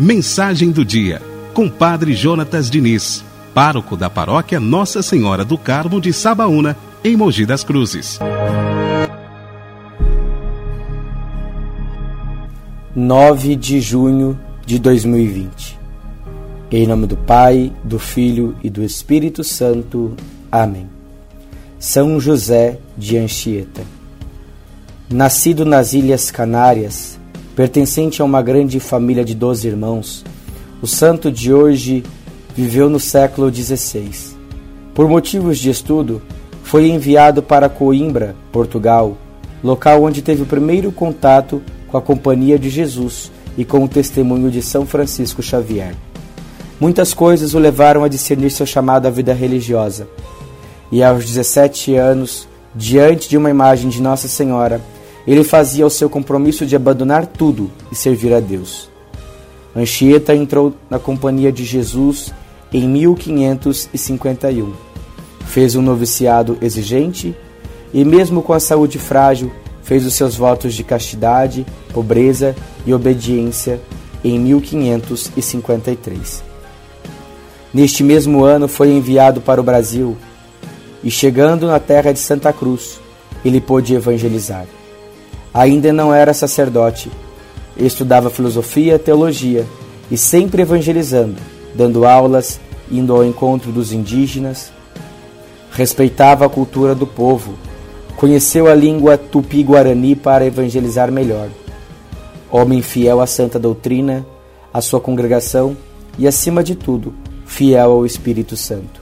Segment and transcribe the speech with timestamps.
[0.00, 1.20] Mensagem do dia,
[1.52, 3.22] com Padre Jonatas Diniz,
[3.54, 8.18] pároco da paróquia Nossa Senhora do Carmo de Sabaúna, em Mogi das Cruzes.
[12.96, 15.78] 9 de junho de 2020.
[16.72, 20.16] Em nome do Pai, do Filho e do Espírito Santo.
[20.50, 20.88] Amém.
[21.78, 23.82] São José de Anchieta.
[25.10, 27.19] Nascido nas Ilhas Canárias,
[27.60, 30.24] pertencente a uma grande família de doze irmãos,
[30.80, 32.02] o santo de hoje
[32.56, 34.34] viveu no século XVI.
[34.94, 36.22] Por motivos de estudo,
[36.62, 39.14] foi enviado para Coimbra, Portugal,
[39.62, 44.50] local onde teve o primeiro contato com a Companhia de Jesus e com o testemunho
[44.50, 45.94] de São Francisco Xavier.
[46.80, 50.08] Muitas coisas o levaram a discernir seu chamado à vida religiosa.
[50.90, 54.80] E aos 17 anos, diante de uma imagem de Nossa Senhora,
[55.26, 58.88] ele fazia o seu compromisso de abandonar tudo e servir a Deus.
[59.74, 62.32] Anchieta entrou na Companhia de Jesus
[62.72, 64.72] em 1551.
[65.46, 67.34] Fez um noviciado exigente
[67.92, 72.54] e, mesmo com a saúde frágil, fez os seus votos de castidade, pobreza
[72.86, 73.80] e obediência
[74.24, 76.44] em 1553.
[77.72, 80.16] Neste mesmo ano foi enviado para o Brasil
[81.02, 83.00] e, chegando na terra de Santa Cruz,
[83.44, 84.66] ele pôde evangelizar.
[85.52, 87.10] Ainda não era sacerdote,
[87.76, 89.66] estudava filosofia teologia
[90.10, 91.36] e sempre evangelizando,
[91.74, 94.72] dando aulas, indo ao encontro dos indígenas.
[95.72, 97.54] Respeitava a cultura do povo,
[98.16, 101.48] conheceu a língua tupi-guarani para evangelizar melhor.
[102.50, 104.26] Homem fiel à santa doutrina,
[104.72, 105.76] à sua congregação
[106.18, 107.14] e, acima de tudo,
[107.46, 109.00] fiel ao Espírito Santo.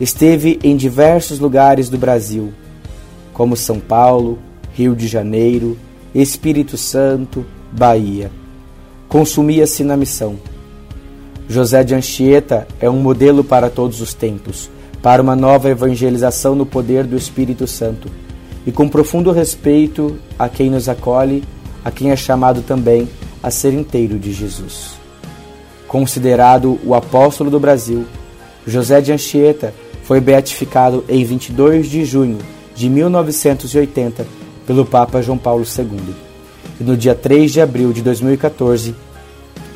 [0.00, 2.52] Esteve em diversos lugares do Brasil,
[3.32, 4.38] como São Paulo,
[4.74, 5.76] Rio de Janeiro,
[6.14, 8.30] Espírito Santo, Bahia.
[9.08, 10.36] Consumia-se na missão.
[11.48, 14.70] José de Anchieta é um modelo para todos os tempos,
[15.02, 18.08] para uma nova evangelização no poder do Espírito Santo,
[18.66, 21.44] e com profundo respeito a quem nos acolhe,
[21.84, 23.08] a quem é chamado também
[23.42, 24.92] a ser inteiro de Jesus.
[25.86, 28.06] Considerado o apóstolo do Brasil,
[28.66, 29.74] José de Anchieta
[30.04, 32.38] foi beatificado em 22 de junho
[32.74, 36.14] de 1980 pelo Papa João Paulo II.
[36.80, 38.94] E no dia 3 de abril de 2014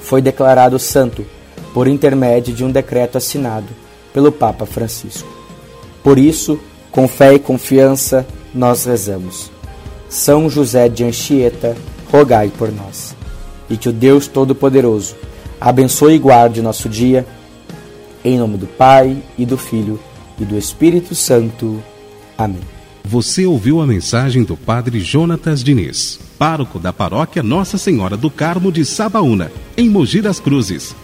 [0.00, 1.24] foi declarado santo
[1.72, 3.68] por intermédio de um decreto assinado
[4.12, 5.28] pelo Papa Francisco.
[6.02, 6.58] Por isso,
[6.90, 9.50] com fé e confiança, nós rezamos.
[10.08, 11.76] São José de Anchieta,
[12.12, 13.16] rogai por nós.
[13.68, 15.16] E que o Deus Todo-Poderoso
[15.60, 17.26] abençoe e guarde nosso dia.
[18.24, 19.98] Em nome do Pai, e do Filho,
[20.38, 21.82] e do Espírito Santo.
[22.38, 22.73] Amém.
[23.06, 28.72] Você ouviu a mensagem do Padre Jonatas Diniz, pároco da paróquia Nossa Senhora do Carmo
[28.72, 30.96] de Sabaúna, em Mogi das Cruzes.